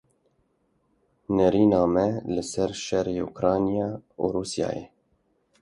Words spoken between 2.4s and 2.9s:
ser